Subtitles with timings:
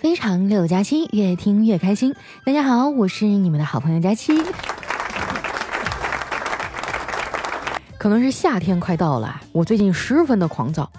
[0.00, 2.14] 非常六加七，越听越开心。
[2.42, 4.42] 大家好，我是你们的好朋友佳期。
[7.98, 10.90] 可能是夏天快到了，我最近十分的狂躁。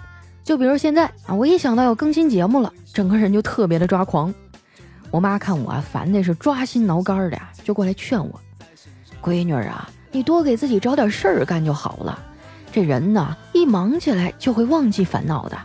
[0.44, 4.32] 就比如现在啊，我一想到要更新节目了，整个人就特别的抓狂。
[5.10, 8.40] 我妈看我啊，烦的是抓心挠肝的，就过来劝我
[9.20, 12.16] ：“闺女啊，你多给自己找点事儿干就好了。
[12.70, 15.58] 这人呢，一忙起来就会忘记烦恼的。”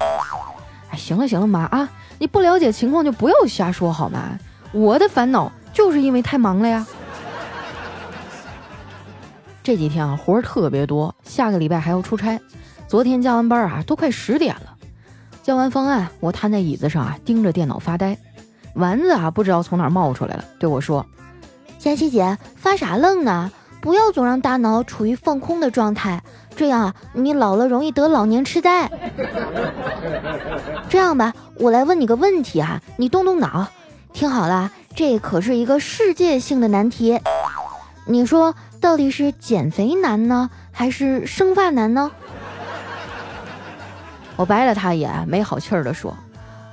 [0.90, 1.88] 哎，行了行了，妈啊。
[2.20, 4.40] 你不了解情况就不要瞎说好吗？
[4.72, 6.86] 我的烦恼就是因为太忙了呀。
[9.64, 12.40] 这几天啊活儿特别多，下个礼拜还要出差。
[12.88, 14.76] 昨天加完班啊都快十点了，
[15.44, 18.18] 交完方案，我瘫在椅子上啊盯着电脑发呆。
[18.76, 21.06] 丸子啊不知道从哪冒出来了，对我说
[21.78, 23.52] ：“佳琪姐发啥愣呢？
[23.82, 26.24] 不要总让大脑处于放空的状态。”
[26.58, 28.90] 这样啊，你老了容易得老年痴呆。
[30.90, 33.68] 这样吧，我来问你个问题啊，你动动脑，
[34.12, 37.22] 听好了，这可是一个世界性的难题。
[38.08, 42.12] 你说到底是减肥难呢，还是生发难呢？
[44.36, 46.18] 我白了他一眼，没好气儿的说：“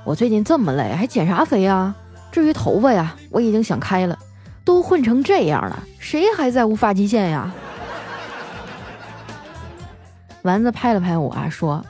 [0.03, 1.93] 我最近这么累，还减啥肥啊？
[2.31, 4.17] 至于头发呀，我已经想开了，
[4.63, 7.53] 都混成这样了，谁还在乎发际线呀？”
[10.45, 11.83] 丸子拍了拍我啊，说：“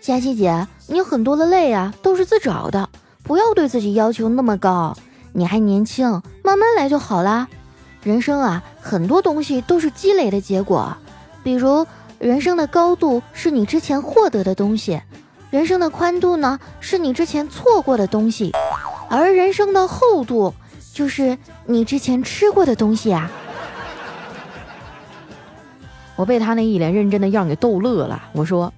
[0.00, 2.88] 佳琪姐，你很多的累啊，都是自找的，
[3.22, 4.96] 不要对自己要求那么高。
[5.32, 7.46] 你还年轻，慢慢来就好啦。
[8.02, 10.96] 人生啊，很多东西都是积累的结果。
[11.42, 11.86] 比如，
[12.18, 15.02] 人生的高度是你之前获得的东西，
[15.50, 18.54] 人生的宽度呢，是你之前错过的东西，
[19.10, 20.54] 而人生的厚度，
[20.94, 23.30] 就是你之前吃过的东西啊。”
[26.20, 28.22] 我被他那一脸认真的样给逗乐了。
[28.32, 28.70] 我说：“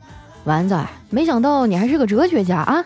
[0.46, 0.78] 丸子，
[1.10, 2.84] 没想到你还是个哲学家啊！”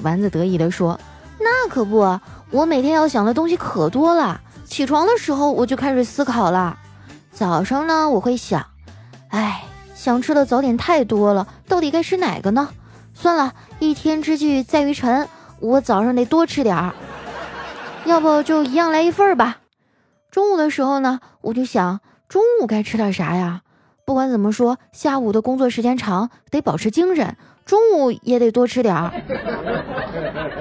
[0.00, 0.98] 丸子得意地说
[1.38, 2.18] ：“那可不，
[2.50, 4.40] 我每天要想的东西可多了。
[4.64, 6.78] 起床的时候我就开始思考了。
[7.30, 8.64] 早上呢，我会想，
[9.28, 9.62] 哎，
[9.94, 12.70] 想吃的早点太多了，到底该吃哪个呢？
[13.12, 15.28] 算了，一天之计在于晨，
[15.60, 16.94] 我早上得多吃点儿。
[18.06, 19.58] 要不就一样来一份儿吧。
[20.30, 23.60] 中午的时候呢，我就想，中午该吃点啥呀？”
[24.06, 29.12] 不管怎么说，下午的工作时间长，得保持精神，中午也得多吃点儿。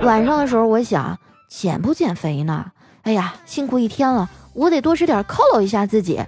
[0.02, 2.66] 晚上的时候，我想减不减肥呢？
[3.04, 6.20] 哎呀，辛苦一天了，我得多吃点犒劳一下自己，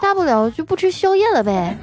[0.00, 1.76] 大不了就不吃宵夜了呗。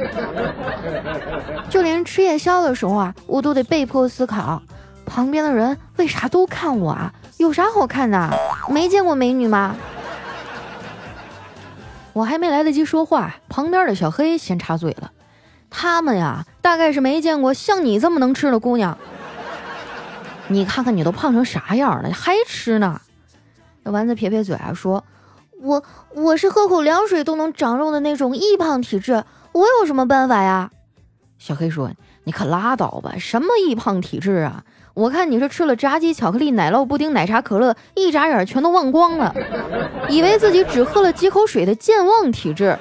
[1.69, 4.59] 就连吃夜宵的时候啊，我都得被迫思考，
[5.05, 7.13] 旁边的人为啥都看我啊？
[7.37, 8.35] 有啥好看的？
[8.67, 9.75] 没见过美女吗？
[12.13, 15.11] 我还没来得及说话，旁边的小黑先插嘴了。
[15.69, 18.97] 他们呀，大概是没见过像你这么能吃的姑娘。
[20.47, 22.99] 你看看你都胖成啥样了，还吃呢？
[23.83, 25.03] 那丸子撇撇嘴啊，说
[25.61, 25.83] ：“我
[26.15, 30.71] 我是喝口凉水都能长肉的那种易胖体质，我有什么办法呀？”
[31.39, 31.89] 小黑说
[32.25, 34.63] ：“你可拉倒吧，什么易胖体质啊？”
[34.93, 39.33] 我看你是吃了炸鸡、巧克力、奶酪布丁、奶茶、可乐，一眨眼全都忘光了，
[40.09, 42.77] 以为自己只喝了几口水的健忘体质。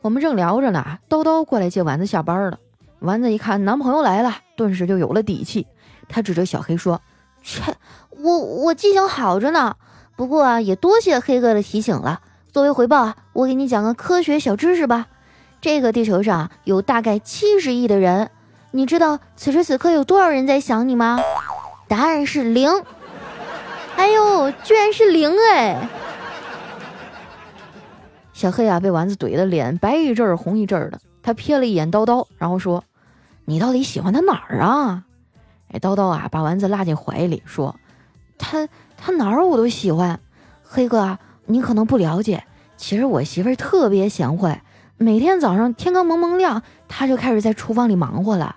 [0.00, 2.58] 我们正聊着呢，叨叨过来接丸子下班了。
[2.98, 5.68] 丸子一看男朋友来了，顿时就有了底气。
[6.08, 7.00] 他指着小黑说
[7.44, 7.62] ：“切，
[8.10, 9.76] 我我记性好着呢。
[10.16, 12.20] 不过啊，也多谢黑哥的提醒了。
[12.52, 15.06] 作为回报啊，我给你讲个科学小知识吧。
[15.64, 18.30] 这个地球上有大概七十亿的人。”
[18.70, 21.18] 你知道此时此刻有多少人在想你吗？
[21.88, 22.70] 答案是零。
[23.96, 25.88] 哎呦，居然是零哎！
[28.34, 31.00] 小黑啊，被丸子怼的脸白一阵儿红一阵儿的。
[31.22, 32.84] 他瞥了一眼叨叨，然后说
[33.46, 35.04] ：“你到底喜欢他哪儿啊？”
[35.72, 37.74] 哎，叨叨啊，把丸子拉进怀里说
[38.36, 40.20] ：“他他哪儿我都喜欢。
[40.62, 42.44] 黑哥，你可能不了解，
[42.76, 44.60] 其实我媳妇儿特别贤惠，
[45.04, 48.56] 每天早上天刚蒙蒙亮，他就开始在厨房里忙活了。”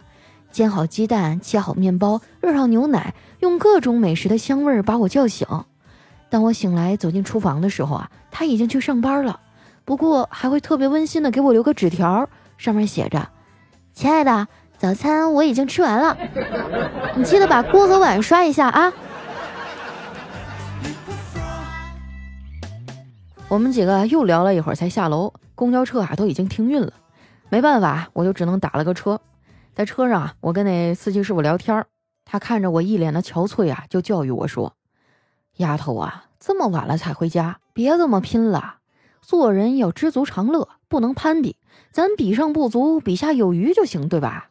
[0.49, 5.45] 煎好鸡蛋，切好面包，热上牛奶，用各种美食的香味儿把我叫醒。
[6.29, 9.41] 当我醒来走进厨房的时候啊，他已经去上班了。
[9.83, 13.27] 不过还会特别温馨的给我留个纸条，上面写着
[13.91, 16.17] ：“亲爱的，早餐我已经吃完了，
[17.17, 18.93] 你记得把锅和碗刷一下啊。”
[23.49, 26.93] 我们几个又聊了一会儿才下楼，公交车啊都已经停运了，
[27.49, 29.19] 没办法，我就只能打了个车。
[29.73, 31.83] 在车上啊，我跟那司机师傅聊天
[32.25, 34.75] 他看着我一脸的憔悴啊，就教育我说
[35.57, 38.75] ：“丫头啊，这么晚了才回家，别这么拼了。
[39.23, 41.57] 做人要知足常乐，不能攀比，
[41.91, 44.49] 咱比上不足，比下有余就行，对吧？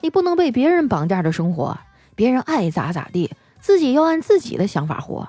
[0.00, 1.78] 你不能被别人绑架着生活，
[2.14, 3.30] 别人爱咋咋地，
[3.60, 5.28] 自己要按自己的想法活。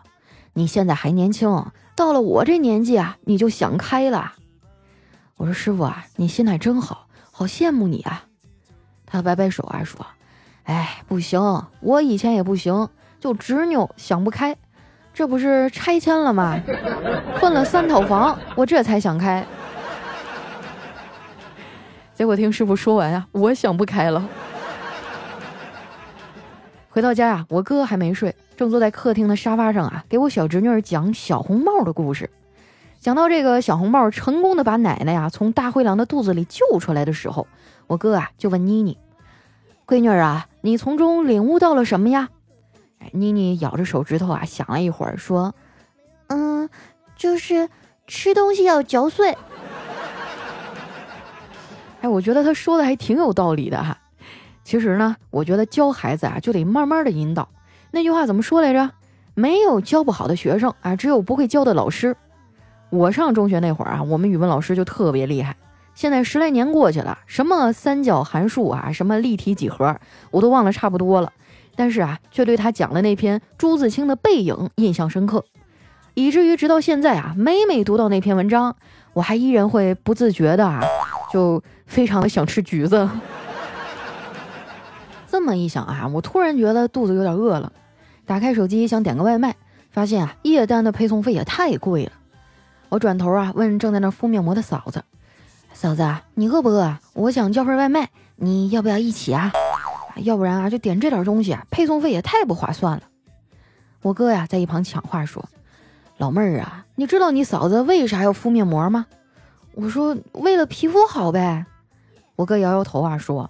[0.54, 1.66] 你现在还年轻，
[1.98, 4.34] 到了我这年纪啊，你就想开了。
[5.38, 8.24] 我说师傅啊，你心态真好，好羡慕你啊。
[9.06, 10.06] 他摆摆手啊说
[10.66, 11.40] ：“哎，不行，
[11.80, 12.90] 我以前也不行，
[13.20, 14.58] 就执拗，想不开。
[15.14, 16.60] 这不是拆迁了吗？
[17.40, 19.46] 混了三套房，我这才想开。
[22.16, 24.28] 结果听师傅说完啊，我想不开了。
[26.90, 32.28] 回到家呀，我哥还没睡。”正坐在客厅的沙发上啊，给我小侄女讲小红帽的故事。
[33.08, 37.48] 讲到这个小红帽成功的把奶奶呀从大灰狼的肚子里救出来的时候，
[37.88, 38.98] 我哥啊就问妮妮
[39.88, 42.28] ：“闺女啊，你从中领悟到了什么呀？”
[43.00, 45.56] 哎，妮妮咬着手指头啊，想了一会儿，说
[46.28, 46.70] ：“嗯，
[47.16, 47.70] 就是
[48.08, 49.38] 吃东西要嚼碎。
[52.04, 53.98] ”哎，我觉得他说的还挺有道理的哈。
[54.66, 57.48] 其实呢，我觉得教孩子啊，就得慢慢的引导。
[57.92, 58.92] 那句话怎么说来着？
[59.34, 62.18] 没有教不好的学生啊，只有不会教的老师。
[62.90, 65.56] 我上中学那会儿啊，我们语文老师就特别厉害。
[65.94, 70.00] 现在十来年过去了，什么三角函数啊，什么立体几何，
[70.32, 71.34] 我都忘了差不多了。
[71.76, 75.44] 但是啊，却对他讲的那篇朱自清的《背影》印象深刻，
[76.14, 78.76] 以至于直到现在啊，每每读到那篇文章，
[79.14, 80.82] 我还依然会不自觉的啊，
[81.32, 83.10] 就非常的想吃橘子。
[85.28, 87.72] 这么一想啊，我突然觉得肚子有点饿了。
[88.26, 89.56] 打开手机想点个外卖，
[89.90, 92.12] 发现啊，夜单的配送费也太贵了。
[92.90, 95.04] 我转头啊问正在那敷面膜的嫂子
[95.74, 96.98] ：“嫂子，你饿不饿？
[97.14, 99.52] 我想叫份外卖，你要不要一起啊？
[100.18, 103.04] 要不然啊就点这点东西啊，配送费也太不划算了。”
[104.02, 105.44] 我哥呀在一旁抢话说
[106.18, 109.06] ：“老妹儿啊，你知道你嫂子为啥要敷面膜吗？”
[109.76, 111.66] 我说：“为了皮肤好呗。”
[112.36, 113.50] 我哥摇摇头啊说。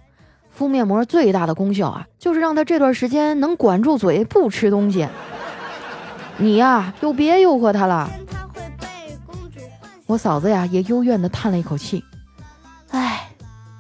[0.50, 5.07] 敷面膜最大的功效啊，就是让他这段时间能管住嘴，不吃东西。
[6.38, 8.10] 你呀，就别诱惑他了。
[10.07, 12.01] 我嫂子呀，也幽怨的叹了一口气。
[12.92, 13.30] 唉，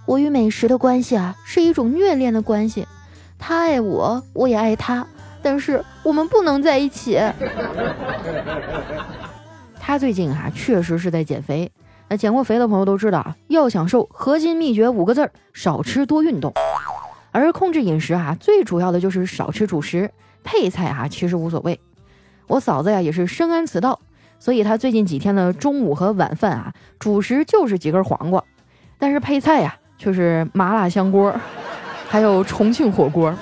[0.05, 2.85] 我与美食的关系啊，是一种虐恋的关系。
[3.39, 5.07] 他爱我，我也爱他，
[5.41, 7.17] 但是我们不能在一起。
[9.79, 11.71] 他最近啊，确实是在减肥。
[12.09, 16.53] 那减过肥的朋友都知道啊，要想瘦，核心秘诀五个字儿：少吃多运动。
[17.31, 20.11] 而控制饮食啊，最主要的就是少吃主食，
[20.43, 21.79] 配菜啊其实无所谓。
[22.47, 23.99] 我嫂子呀也是深谙此道，
[24.39, 28.43] 所以他最近几天的中午和晚饭啊，主食就是几根黄瓜，
[28.97, 31.33] 但是配菜呀却是麻辣香锅，
[32.07, 33.33] 还有重庆火锅。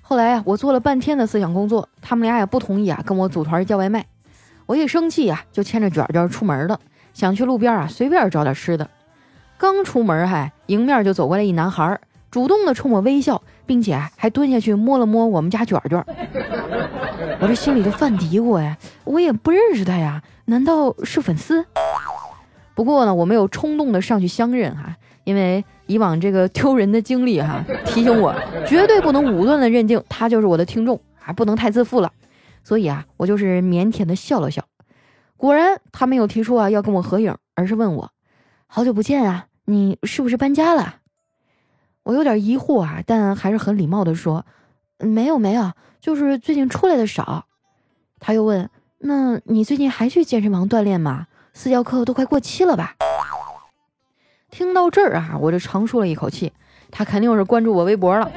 [0.00, 4.06] 后来啊，我做了半天的思想工作，他们俩也不同意啊，跟我组团叫外卖。
[4.66, 6.78] 我一生气呀，就牵着卷卷出门了，
[7.12, 8.88] 想去路边啊随便找点吃的。
[9.58, 11.98] 刚出门，还迎面就走过来一男孩，
[12.34, 16.04] 主动的冲我微笑，并且还蹲下去摸了摸我们家卷卷。
[17.38, 21.64] 我这心里就犯嘀咕呀，我也不认识他呀，难道是粉丝？
[22.74, 28.34] 不过呢，我没有冲动的上去相认哈，因为以往这个丢人的经历哈，提醒我
[28.66, 32.10] 绝对不能武断的认定他就是我的听众，还不能太自负了。
[32.64, 34.64] 所以啊，我就是腼腆的笑了笑。
[35.36, 38.10] 果然，他没有提出啊要跟我合影，而是问我
[38.66, 40.96] ：“好久不见啊，你是不是搬家了？”
[42.04, 44.46] 我有点疑惑啊，但还是很礼貌的说
[44.98, 47.46] ：“没有没有，就是最近出来的少。”
[48.20, 51.26] 他又问：“那你最近还去健身房锻炼吗？
[51.52, 52.94] 私教课都快过期了吧？”
[54.50, 56.52] 听到这儿啊，我就长舒了一口气。
[56.90, 58.30] 他肯定是关注我微博了。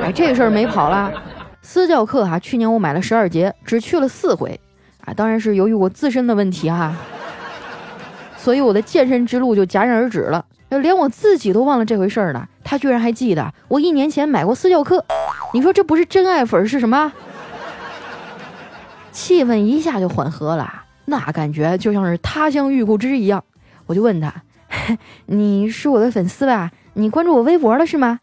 [0.00, 1.12] 哎，这事儿没跑了。
[1.60, 4.58] 私教课哈，去年我买了十二节，只去了四回，
[5.04, 6.96] 啊，当然是由于我自身的问题哈，
[8.38, 10.42] 所以我的健身之路就戛然而止了。
[10.78, 15.04] 连我自己都忘了这回事儿了，他居然还记得我一年前买过私教课，
[15.52, 17.12] 你说这不是真爱粉是什么？
[19.10, 23.42] 气氛一下就缓和了，那感觉就像是他乡遇故知一样。
[23.86, 24.32] 我就问他
[25.26, 26.70] ：“你是我的粉丝吧？
[26.94, 28.18] 你关注我微博了是吗？”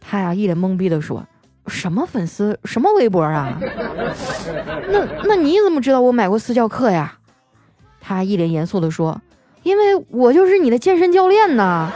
[0.00, 1.24] 他呀一脸懵逼的说。
[1.68, 2.56] 什么粉丝？
[2.64, 3.58] 什么微博啊？
[4.88, 7.14] 那那你怎么知道我买过私教课呀？
[8.00, 9.20] 他一脸严肃的说
[9.66, 11.90] ：“因为我就是你的健身教练呐。”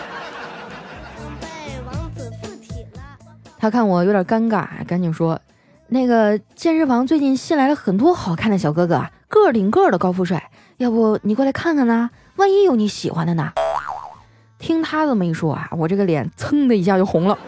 [3.57, 5.41] 他看我有点尴尬，赶紧说
[5.87, 12.11] ：“那个健身房最近新来了很多好看的小哥哥，个顶个的高富帅，要不你过来看看呢？
[12.35, 13.53] 万一有你喜欢的呢？”
[14.59, 17.39] 听他这么一说啊，我这个脸噌的一下就红了。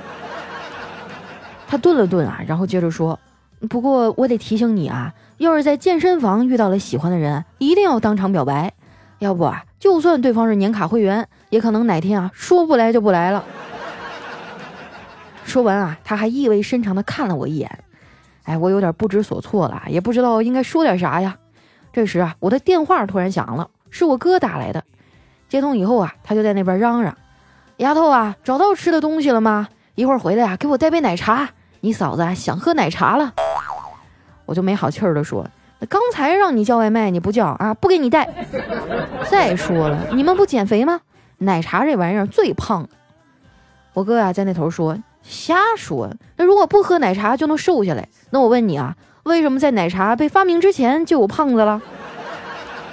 [1.66, 3.18] 他顿了顿啊，然后接着说
[3.68, 8.72] ：“不过我得提醒你啊，要是在健身房遇到了喜欢的人，一定要当场表白，
[9.22, 13.44] 要不啊，就算对方是年卡会员，也可能哪天啊说不来就不来了。”
[15.46, 17.84] 说完啊，他还意味深长地看了我一眼。
[18.42, 21.36] 哎，我有点不知所措了，也不知道应该说点啥呀。
[21.92, 24.82] 这时啊，我的电话突然响了，是我哥打来的。
[25.48, 27.16] 接通以后啊，他就在那边嚷嚷
[27.78, 29.68] ：“丫头啊，找到吃的东西了吗？
[29.94, 31.50] 一会儿回来啊，给我带杯奶茶。
[31.78, 33.34] 你嫂子啊想喝奶茶了。”
[34.46, 35.46] 我就没好气儿的说
[35.88, 38.28] ：“刚才让你叫外卖你不叫啊，不给你带。
[39.30, 41.00] 再说了，你们不减肥吗？
[41.38, 42.88] 奶茶这玩意儿最胖。”
[43.94, 48.08] 我哥呀在那头说：“瞎说，那如果不喝奶茶就能瘦下来？
[48.30, 51.80] 那我问你啊。”为什么在奶茶被发明之前就有胖子了？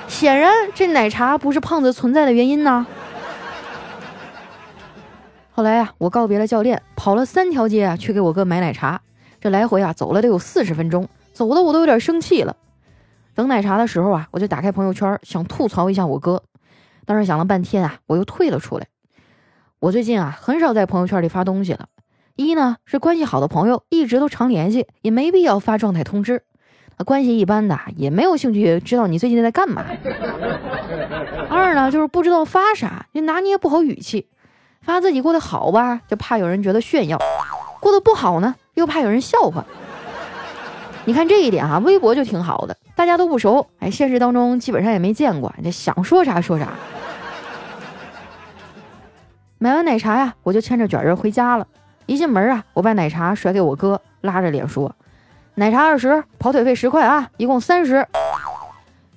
[0.07, 2.85] 显然，这奶茶不是胖子存在的原因呢。
[5.51, 9.01] 后来呀，我告别了教练，跑了三条街啊，去给我哥买奶茶。
[9.41, 12.55] 这来回啊，走了得有四十分钟，走的我都有点生气了。
[13.39, 16.43] 等奶茶的时候啊，我就打开朋友圈，想吐槽一下我哥。
[17.05, 18.87] 但是想了半天啊，我又退了出来。
[19.79, 21.87] 我最近啊，很少在朋友圈里发东西了。
[22.35, 26.39] 一呢是关系好的朋友一直都常联系，也没必要发状态通知；
[27.05, 29.85] 关系一般的也没有兴趣知道你最近在干嘛。
[31.49, 34.27] 二呢就是不知道发啥，也拿捏不好语气，
[34.81, 37.17] 发自己过得好吧，就怕有人觉得炫耀；
[37.79, 39.65] 过得不好呢，又怕有人笑话。
[41.09, 46.69] 你看这一点啊，微博就挺好的，大家都不熟，哎，现实当中基本上也没见过，这想说啥说啥。
[49.57, 51.65] 买完奶茶呀，我就牵着卷儿回家了。
[52.05, 54.95] 一进门啊，我把奶茶甩给我哥，拉着脸说
[55.55, 58.05] ：“奶茶二十，跑腿费十块啊，一共三十。”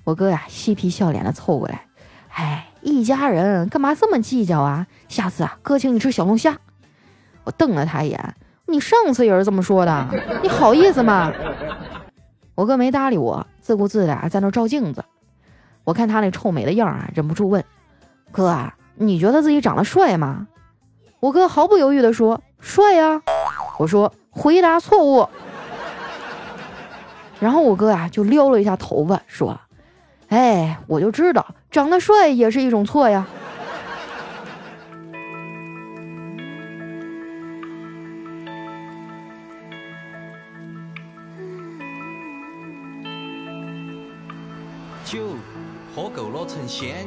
[0.03, 1.85] 我哥呀，嬉皮笑脸的凑过来
[2.33, 4.87] ：“哎，一家人干嘛这么计较啊？
[5.07, 6.57] 下次啊，哥请你吃小龙虾。”
[7.45, 8.33] 我瞪了他一眼
[8.73, 10.07] ：“你上次也是这么说的，
[10.41, 11.31] 你好意思吗？”
[12.55, 15.05] 我哥没搭理我，自顾自的在那照镜子。
[15.83, 17.63] 我看他那臭美的样啊，忍不住问
[18.33, 20.47] ：“哥啊，你觉得自己长得帅吗？”
[21.21, 22.41] 我哥毫不犹豫地说。
[22.59, 23.21] 帅呀！
[23.77, 25.27] 我说回答错误。
[27.41, 29.59] 然后我哥呀就撩了一下头发，说
[30.29, 33.27] ：“哎，我就知道长得帅也是一种错呀。”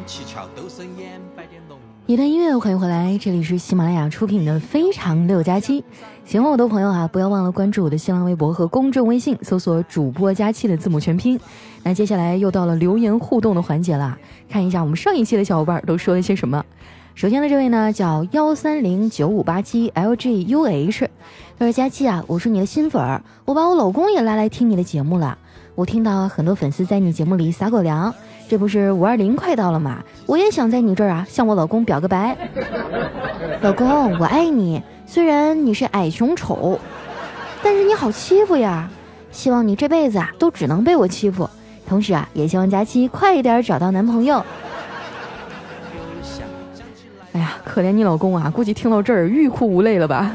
[0.06, 5.82] 七窍都生烟，摆点龙一段音乐，欢迎回来，这里是喜马拉雅出品的《非常六加七》。
[6.24, 11.40] 喜欢我的朋友啊，不要忘了关注我的新浪微博和公众微信，搜索“主播加七”的字母全拼。
[11.82, 14.16] 那接下来又到了留言互动的环节了，
[14.48, 16.64] 看一下我们上一期的小伙伴都说了些什么。
[17.16, 21.08] 首先的这位呢，叫幺三零九五八七 LGUH，
[21.58, 25.36] 他说：“佳期啊，我是你的新粉，我把我老公也拉来听你的节目了。
[25.74, 28.14] 我听到很多粉丝在你节目里撒狗粮。”
[28.48, 30.02] 这不是五二零快到了吗？
[30.24, 32.36] 我也想在你这儿啊，向我老公表个白。
[33.60, 34.82] 老公，我爱你。
[35.04, 36.78] 虽然你是矮穷丑，
[37.62, 38.88] 但是你好欺负呀。
[39.32, 41.48] 希望你这辈子啊，都只能被我欺负。
[41.88, 44.44] 同时啊，也希望佳期快一点找到男朋友。
[47.32, 50.32] 哎呀，可怜你老公啊，估计听到这儿欲哭无泪了吧？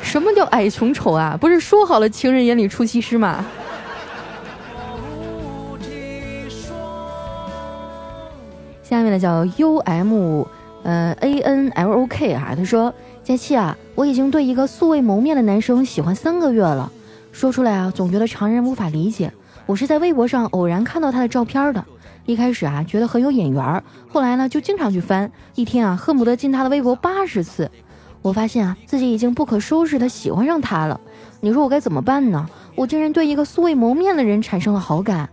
[0.00, 1.36] 什么叫矮穷丑啊？
[1.40, 3.44] 不是说好了情人眼里出西施吗？
[8.84, 10.44] 下面的叫 U M，
[10.82, 16.92] 呃 A N L O K 哈，他说佳期啊，我已经对一个素未谋面的男生喜欢三个月了，
[17.32, 19.32] 说出来啊，总觉得常人无法理解。
[19.64, 21.82] 我是在微博上偶然看到他的照片的，
[22.26, 27.70] 一开始啊觉得很有眼缘，后来呢就经常去翻，一天啊恨不得进他的微博八十次。
[28.20, 31.00] 我发现啊自己已经不可收拾的喜欢上他了，
[31.40, 32.46] 你说我该怎么办呢？
[32.74, 35.30] 我竟然对一个素未谋面的人产生了好感。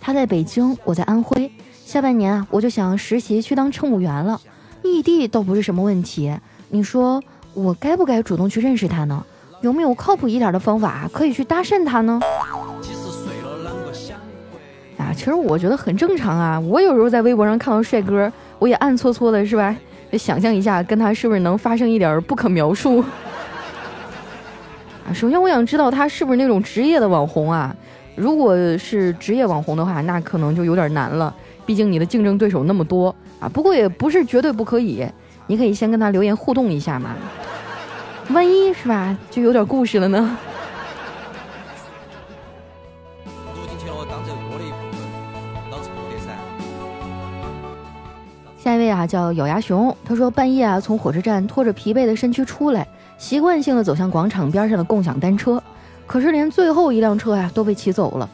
[0.00, 1.50] 他在北京，我在安徽。
[1.86, 4.40] 下半年啊，我就想实习去当乘务员了，
[4.82, 6.36] 异地倒不是什么问题。
[6.70, 7.22] 你说
[7.54, 9.24] 我该不该主动去认识他呢？
[9.60, 12.20] 有没有靠谱一点的方法可以去搭讪他呢？
[14.98, 16.58] 啊，其实我觉得很正常啊。
[16.58, 19.74] 我有时候在微博上看到帅哥，我也暗搓搓的，是吧？
[20.10, 22.98] 就想象一下跟他是不是能发生一点不可描述。
[25.06, 27.72] 啊，首先我想知道他是不是那种职业的网红啊？
[28.16, 31.32] 如果是职业网红的话，那可能就有点难了。
[31.66, 35.04] 毕竟你的竞争对手那么多啊，不过也不是绝对不可以，
[35.48, 37.16] 你可以先跟他留言互动一下嘛，
[38.30, 40.38] 万一是吧，就有点故事了呢。
[48.58, 55.62] 下一位啊，叫咬牙熊，他说半夜啊从火车站拖着疲惫的身躯出来，习惯性的走向广场边上的共享单车，
[56.04, 58.28] 可是连最后一辆车呀都被骑走了。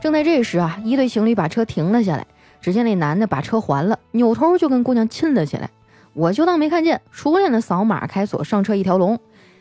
[0.00, 2.26] 正在这时啊，一对情侣把车停了下来。
[2.66, 5.70] 只见那男的把车还了，扭头就跟姑娘亲了起来。
[6.14, 9.16] 我就当没看见，熟练的扫码开锁上车一条龙。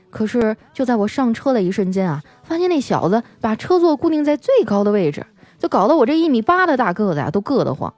[0.09, 5.23] 可是就在我上车的一瞬间啊，发现那小子把车座固定在最高的位置，
[5.59, 7.93] 就搞得我这一米八的大个子啊都硌得慌。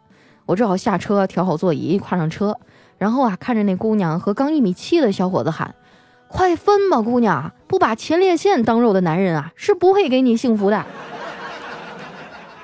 [0.45, 2.57] 我只好下车，调好座椅，跨上车，
[2.97, 5.73] 然后啊看着那姑娘和刚一米七的小伙子喊
[6.27, 7.53] ：“快分吧，姑娘！
[7.65, 10.85] 不把前列腺当肉的男人啊，是不会给你幸福的。”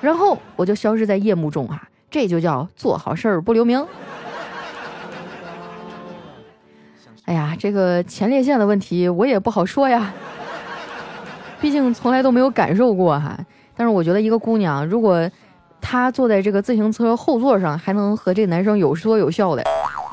[0.02, 3.84] 然后我就消失在夜幕中啊，这就叫做好事儿不留名。
[7.24, 10.14] 哎呀，这个前列腺的问题我也不好说呀，
[11.60, 13.36] 毕竟从来都没有感受过哈。
[13.76, 15.28] 但是我觉得一个姑娘，如果
[15.80, 19.62] 她坐在这个自行车后座上，还能和这男生有说有笑的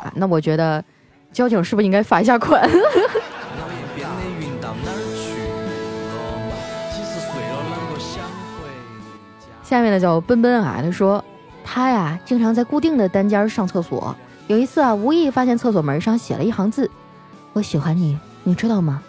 [0.03, 0.84] 啊，那我觉得
[1.31, 2.67] 交警是不是应该罚一下款？
[9.62, 11.24] 下面的叫奔奔啊，他说
[11.63, 14.15] 他呀经常在固定的单间上厕所，
[14.48, 16.89] 有一次啊无意发现厕所门上写了一行字。
[17.53, 19.01] 我喜欢你，你知道吗？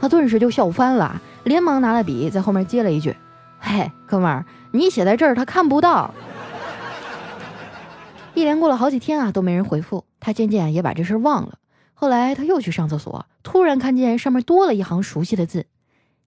[0.00, 3.16] 他顿时就笑翻了，连忙拿了笔在后面接了一句
[3.58, 6.14] ：“嘿，哥们儿，你写在这儿，他看不到。”
[8.34, 11.54] 一连过了好几天啊，都没人回复，他渐渐也把这事忘了。
[11.94, 15.66] 后来他又去上厕所，突然看见上面多了一行熟悉的字，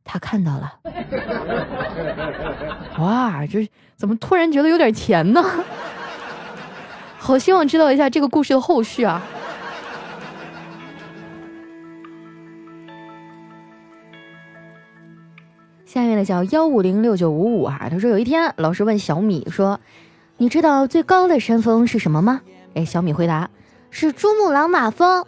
[0.04, 0.74] 他看到了。
[3.00, 3.70] 哇，这
[4.02, 5.46] 怎么突然觉得有点甜呢？
[7.20, 9.22] 好希望知道一下这个故事的后续啊！
[15.86, 19.80] 下面的叫幺五零六九五五啊，他说有一天老师问小米说
[20.38, 22.42] ：“你知道最高的山峰是什么吗？”
[22.74, 23.52] 哎，小米回答
[23.92, 25.24] ：“是珠穆朗玛峰。”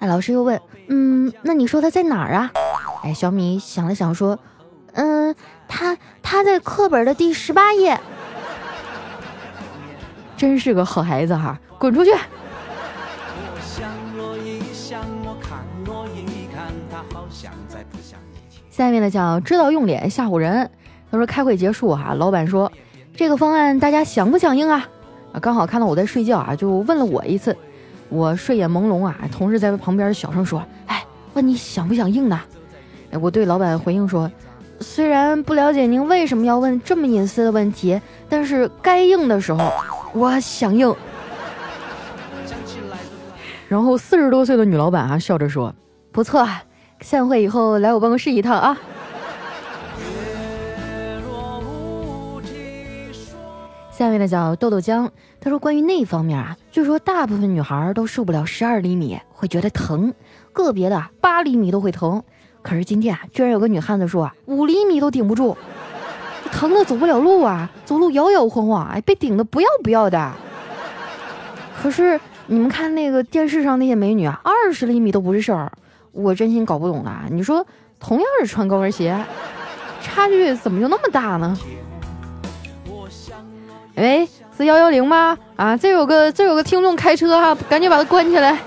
[0.00, 2.50] 哎，老师又问：“嗯，那你说它在哪儿啊？”
[3.04, 4.38] 哎，小米想了想说
[4.96, 5.36] ：“嗯，
[5.68, 8.00] 它它在课本的第十八页。”
[10.36, 12.10] 真是个好孩子哈，滚出去！
[18.70, 20.68] 下面的叫知道用脸吓唬人。
[21.10, 22.70] 他说开会结束哈，老板说
[23.14, 24.88] 这个方案大家响不响应啊？
[25.32, 27.56] 啊，刚好看到我在睡觉啊，就问了我一次。
[28.08, 32.40] 我睡眼朦胧啊，同事在旁边小声说：“哎，问你响不响应呢？”，
[33.20, 34.30] 我对老板回应说
[34.80, 39.58] ：“虽然不了解您为什么要问这么隐私的问题，但是该应的时候
[40.14, 40.94] 我响应。”
[43.68, 45.74] 然后四十多岁的女老板啊笑着说
[46.10, 46.48] ：“不错。”
[47.00, 48.78] 散会以后来我办公室一趟啊！
[53.90, 60.14] 下面的叫豆豆浆，他说关于那方面啊，据说大部分女孩都受不了十二厘米，会觉得疼，
[60.52, 62.22] 个别的八厘米都会疼。
[62.62, 65.56] 可是今天啊，居然有个女汉子说啊，五厘米都顶不住，
[66.54, 70.32] 疼的走不了路啊，走路摇摇晃晃，哎，被顶的不要不要的。
[71.82, 75.70] 可是你们看那个电视上那些美女啊，二十厘米都不是事儿。
[76.12, 77.66] 我真心搞不懂了，你说
[77.98, 79.18] 同样是穿高跟鞋，
[80.00, 81.58] 差距怎么就那么大呢？
[83.96, 85.36] 喂，是幺幺零吗？
[85.56, 88.58] 啊，这有个这有个听众开车哈，赶紧把它关起来。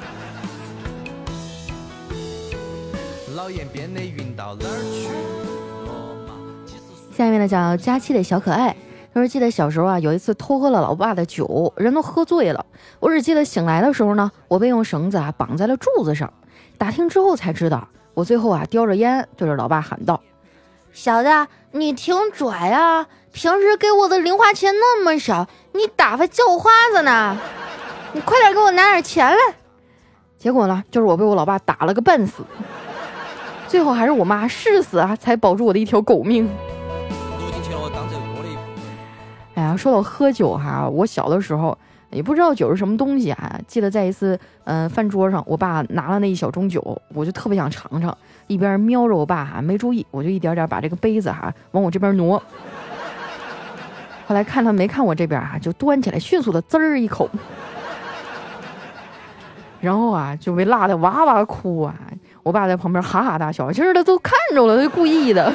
[7.18, 8.76] 下面呢叫佳期的小可爱，
[9.12, 12.64] 他说记得小时候啊，有一次偷喝了老爸的酒，人都喝醉了，
[13.00, 16.32] 我只记得醒来的时候呢，我被用绳子啊绑在了柱子上。
[16.78, 20.22] 打听之后才知道，我最后啊叼着烟对着老爸喊道
[20.94, 21.30] ：“小子，
[21.72, 23.08] 你挺拽啊！
[23.32, 27.36] 平时给我的零花钱那么少，你打发叫花子呢？
[28.14, 29.38] 你快点给我拿点钱来！”
[30.38, 32.44] 结果呢，就是我被我老爸打了个半死，
[33.68, 36.48] 最后还是我妈誓死啊才保住我的一条狗命。
[39.78, 41.78] 说到喝酒哈，我小的时候。
[42.10, 43.60] 也不知道酒是什么东西啊！
[43.68, 46.82] 记得在一次，嗯，饭桌上，我爸拿了那一小盅酒，
[47.14, 48.18] 我就特别想尝尝。
[48.48, 52.42] 一边瞄着我爸哈，没注意，我就一点点把这个杯子哈往我这边挪。
[54.26, 57.30] 后来看他没看我这边啊，就端起来，迅速的滋儿一口，
[59.82, 61.94] 然后啊就被辣的哇哇哭啊！
[62.42, 65.54] 我爸在旁边哈哈大笑，其实他都看着了，他故意的。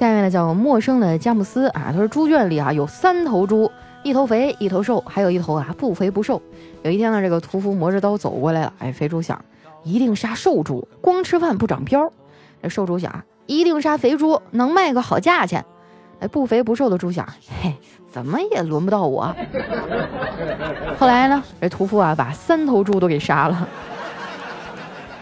[0.00, 3.70] 下面呢叫陌生的佳木斯啊，他说猪圈里啊有三头猪，
[4.02, 6.40] 一头肥，一头瘦，还有一头啊不肥不瘦。
[6.82, 9.44] 有一天呢，这个屠夫磨着刀走过来了，哎，肥猪想
[9.84, 12.10] 一定杀瘦猪，光吃饭不长膘。
[12.62, 15.62] 这瘦猪想一定杀肥猪，能卖个好价钱。
[16.20, 17.28] 哎，不肥不瘦的猪想，
[17.60, 17.74] 嘿，
[18.10, 19.36] 怎么也轮不到我。
[20.98, 23.68] 后来呢，这屠夫啊把三头猪都给杀了。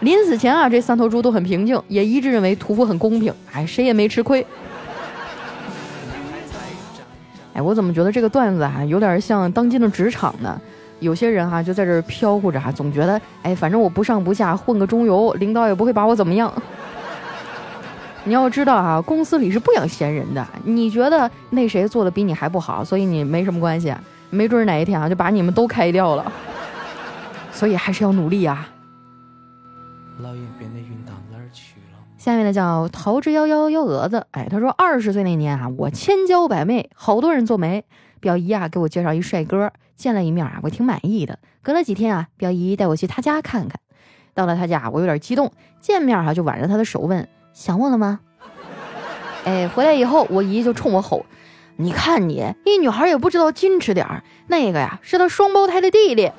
[0.01, 4.47] 临死前啊，这三头猪都很平静，也一致认为屠夫很公平，哎，谁也没吃亏。
[7.53, 10.61] 哎，我怎么觉得这个段子啊，有点像当今的职场呢？
[11.01, 16.53] 有些人哈就在这儿飘忽着哈，总觉得哎，反正我不上不下，混个中游，领导也不会把我怎么样。
[18.25, 20.47] 你要知道啊，公司里是不养闲人的。
[20.63, 23.93] 你觉得那谁做的比你还不好，所以你没什么关系，
[24.31, 26.33] 没准哪一天啊就把你们都开掉了。
[27.53, 28.69] 所以还是要努力啊。
[32.18, 37.85] 下面的叫桃之夭夭幺蛾子，哎，他说二十岁那年啊，我千娇百媚，好多人做媒。
[38.20, 41.38] 表姨啊给我介绍一帅哥，见了一面啊，我挺满意的。
[41.62, 43.78] 隔了几天啊，表姨带我去他家看看。
[44.35, 47.28] 到了他家，我有点激动，见面哈就挽着他的手问。
[47.52, 48.18] 想我了吗？
[49.46, 51.24] 哎，回来以后，我姨就冲我吼
[51.78, 54.24] ：“你看你，一女孩也不知道矜持点儿。
[54.48, 56.33] 那个呀，是他双胞胎的弟弟。”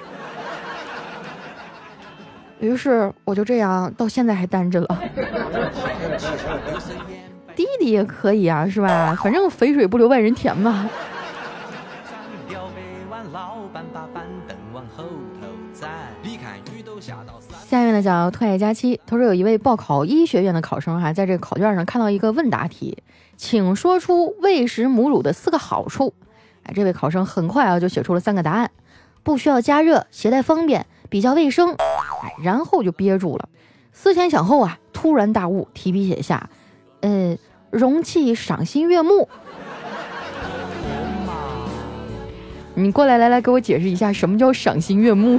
[2.60, 5.04] 于是我就这样到现在还单着了。
[7.56, 9.18] 弟弟也可以啊，是吧？
[9.22, 10.90] 反正肥水不流外人田嘛。
[17.66, 22.98] 下面呢叫特爱佳期，他说有一位报考医学院的考生哈，在这个考卷上看到一个问答题，
[23.36, 26.14] 请说出喂食母乳的四个好处。
[26.64, 28.72] 哎，这位考生很快啊就写出了三个答案：
[29.24, 31.76] 不需要加热，携带方便，比较卫生。
[32.24, 33.50] 哎，然后就憋住了，
[33.94, 36.50] 思前想后啊，突然大悟，提笔写下：
[37.02, 37.38] 呃，
[37.70, 39.28] 容器赏心悦目。
[42.76, 45.38] 你过来，来来，给我解释一下什么叫赏心悦目。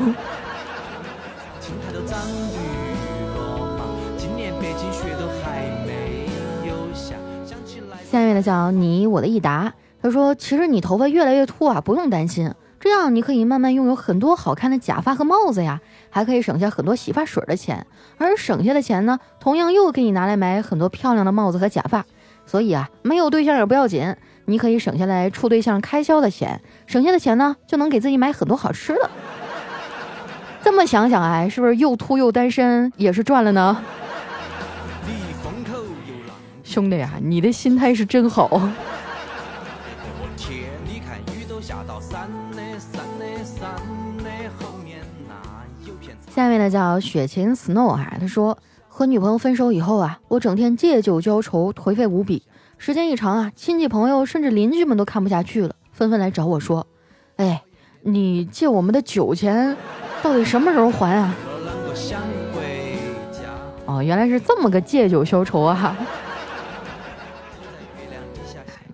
[8.10, 17.86] 下面的叫你我的益达，他说：“其实你头发越来越秃啊，不用担心，这样你可以慢慢拥有很多好看的假发和帽子呀，还可以省下很多洗发水的钱。
[18.16, 22.06] 而省下的钱呢，同样又可以拿来买很多漂亮的帽子和假发。
[22.46, 24.16] 所以啊，没有对象也不要紧，
[24.46, 29.10] 你可以省下来处对象开销的钱，省下的钱呢，就能给自己买很多好吃的。
[30.62, 33.84] 这么想想哎，是不是又秃又单身也是赚了呢？”
[36.64, 38.48] 兄弟啊，你的心态是真好。
[46.32, 52.44] 下面呢叫雪晴 Snow 啊，他说和女朋友分手以后啊，我整天借酒浇愁，颓废无比。
[52.78, 56.86] 时间一长啊，亲戚朋友甚至邻居们都看不下去了，纷纷来找我说
[57.36, 57.62] ：“哎，
[58.02, 59.76] 你借我们的酒钱，
[60.22, 61.34] 到底什么时候还啊？”
[63.86, 65.96] 哦，原来是这么个借酒消愁啊。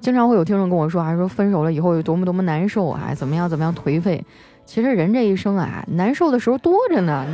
[0.01, 4.25] 经常会有听众跟我说啊，说分手了以后有多么多么难受啊，怎么样怎么样颓废。
[4.66, 7.24] 其实人这一生啊，难受的时候多着呢。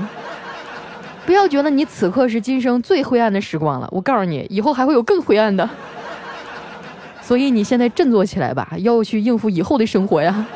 [1.26, 5.68] 不要觉得你此刻是今生最灰暗的时光了，我告诉你，以后还会有更灰暗的。
[7.20, 10.46] 所以你现在振作起来吧，要去应付以后的生活呀。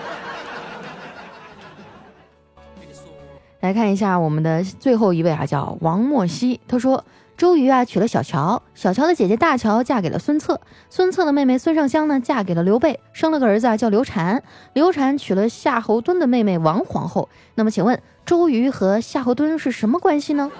[3.60, 7.02] 来看一下我们的最后一位啊，叫王莫西，他说。
[7.36, 17.28] 周瑜啊娶了小乔，小乔的姐姐大乔嫁给了孙策，孙策的妹妹孙尚香呢嫁给了刘备，生了个儿子啊叫刘禅，刘禅娶了夏侯惇的妹妹王皇后。
[17.54, 20.50] 那么请问周瑜和夏侯惇是什么关系呢？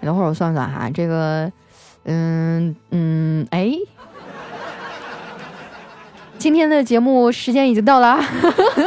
[0.00, 1.52] 等会儿我算算哈，这个，
[2.04, 3.70] 嗯嗯，哎，
[6.36, 8.18] 今天的节目时间已经到了，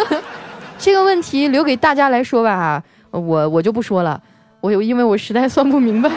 [0.77, 4.21] 这个问题留给大家来说吧，我我就不说了。
[4.65, 6.09] 我有，因为我实在算不明白，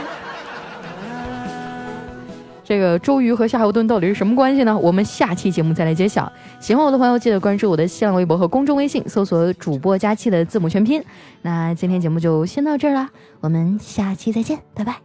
[2.65, 4.75] 这个周瑜和夏侯惇到底是什么关系呢？
[4.79, 6.33] 我们下期节目再来揭晓。
[6.59, 11.05] 喜欢我的朋友，记得关注我的新浪微博和公众微信，搜索主播佳期的字母全拼。
[11.43, 14.97] 那今天节目就先到这儿啦，我们下期再见，拜拜。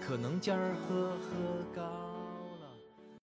[0.00, 0.58] 可能今儿